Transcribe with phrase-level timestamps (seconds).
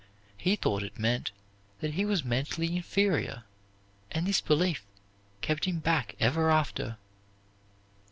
[0.35, 1.29] He thought it meant
[1.79, 3.43] that he was mentally inferior,
[4.09, 4.83] and this belief
[5.41, 6.97] kept him back ever after.